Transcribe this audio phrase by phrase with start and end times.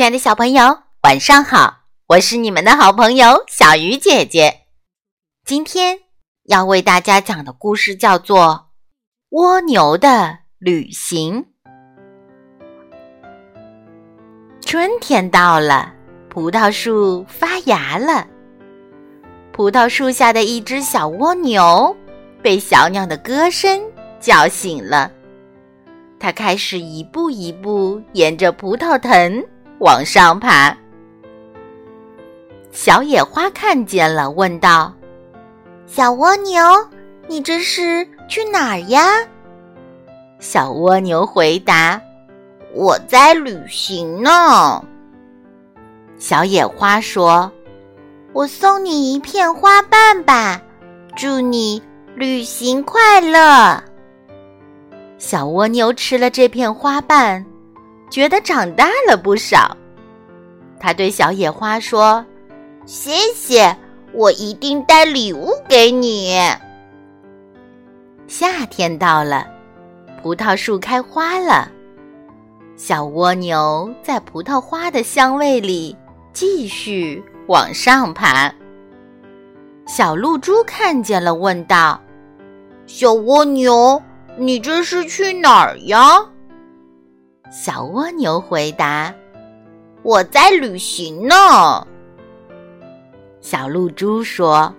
[0.00, 1.80] 亲爱的小朋友，晚上好！
[2.06, 4.60] 我是你们的好朋友小鱼姐姐。
[5.44, 5.98] 今天
[6.44, 8.70] 要为大家讲的故事叫做
[9.36, 11.44] 《蜗牛的旅行》。
[14.64, 15.92] 春天到了，
[16.30, 18.26] 葡萄树发芽了。
[19.52, 21.94] 葡萄树下的一只小蜗牛
[22.42, 23.78] 被小鸟的歌声
[24.18, 25.12] 叫醒了，
[26.18, 29.44] 它开始一步一步沿着葡萄藤。
[29.80, 30.76] 往上爬，
[32.70, 34.92] 小野花看见了，问道
[35.88, 36.62] ：“小蜗牛，
[37.26, 39.26] 你这是去哪儿呀？”
[40.38, 41.98] 小蜗牛回答
[42.76, 44.84] ：“我在旅行呢。”
[46.20, 47.50] 小野花说
[48.34, 50.60] ：“我送你一片花瓣吧，
[51.16, 51.82] 祝你
[52.14, 53.82] 旅行快乐。”
[55.16, 57.42] 小蜗牛吃了这片花瓣。
[58.10, 59.76] 觉得长大了不少，
[60.80, 62.24] 他对小野花说
[62.84, 63.74] ：“谢谢，
[64.12, 66.36] 我一定带礼物给你。”
[68.26, 69.46] 夏天到了，
[70.22, 71.70] 葡萄树开花了，
[72.76, 75.96] 小蜗牛在葡萄花的香味里
[76.32, 78.52] 继续往上爬。
[79.86, 82.00] 小露珠看见了，问道
[82.86, 84.00] ：“小蜗牛，
[84.36, 86.24] 你这是去哪儿呀？”
[87.50, 89.12] 小蜗牛回答
[90.02, 91.84] ：“我在旅行呢。”
[93.42, 94.72] 小露珠说：“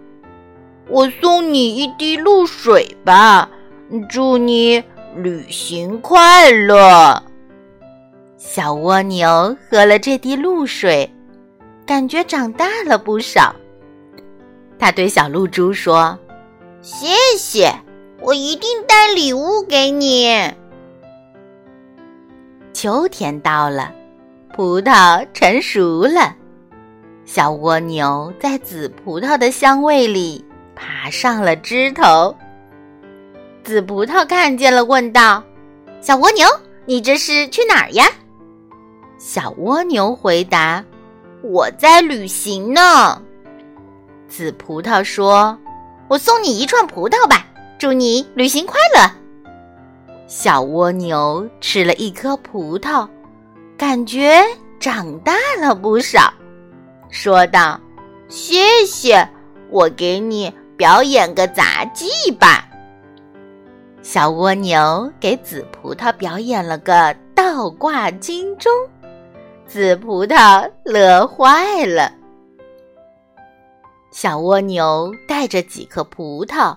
[0.87, 3.49] 我送你一滴露水吧，
[4.09, 4.81] 祝你
[5.15, 7.21] 旅行快乐。”
[8.37, 11.13] 小蜗牛喝了这滴露水，
[11.85, 13.53] 感觉长大了不少。
[14.79, 16.17] 他对小露珠说
[16.81, 17.69] ：“谢谢，
[18.21, 20.51] 我一定带礼物给你。”
[22.81, 23.93] 秋天到了，
[24.55, 26.35] 葡萄成熟了。
[27.25, 30.43] 小蜗牛在紫葡萄的香味里
[30.75, 32.35] 爬上了枝头。
[33.63, 35.43] 紫葡萄看见了，问道
[36.01, 36.47] ：“小蜗牛，
[36.87, 38.03] 你这是去哪儿呀？”
[39.19, 40.83] 小蜗牛回答
[41.45, 43.21] ：“我在旅行呢。”
[44.27, 45.55] 紫葡萄说
[46.09, 47.45] ：“我送你一串葡萄吧，
[47.77, 49.07] 祝你旅行快乐。”
[50.33, 53.05] 小蜗牛吃了一颗葡萄，
[53.77, 54.41] 感觉
[54.79, 56.33] 长大了不少，
[57.09, 57.77] 说道
[58.29, 59.27] ：“谢谢，
[59.69, 62.65] 我给你表演个杂技吧。”
[64.01, 68.71] 小蜗牛给紫葡萄表演了个倒挂金钟，
[69.67, 72.09] 紫葡萄乐坏了。
[74.11, 76.73] 小蜗牛带着几颗葡萄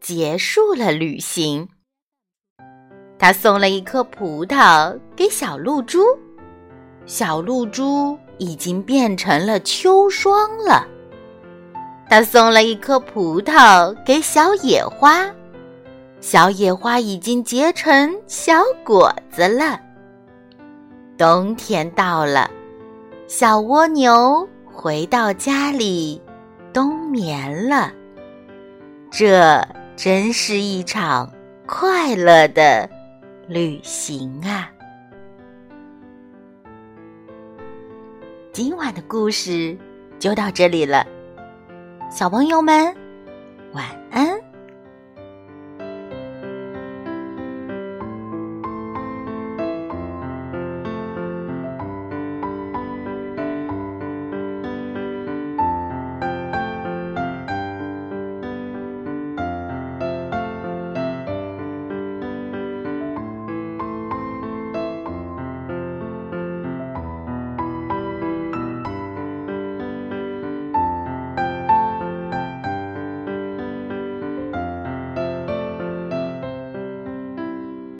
[0.00, 1.68] 结束了旅行。
[3.22, 6.00] 他送了一颗葡萄给小露珠，
[7.06, 10.34] 小露珠已经变成了秋霜
[10.66, 10.84] 了。
[12.10, 15.24] 他送了一颗葡萄给小野花，
[16.20, 19.78] 小野花已经结成小果子了。
[21.16, 22.50] 冬天到了，
[23.28, 26.20] 小蜗牛回到家里
[26.72, 27.92] 冬眠了。
[29.12, 31.32] 这真是一场
[31.68, 32.90] 快乐的。
[33.52, 34.70] 旅行啊。
[38.50, 39.76] 今晚的故事
[40.18, 41.06] 就到这里了
[42.10, 42.94] 小朋友们
[43.74, 44.31] 晚安。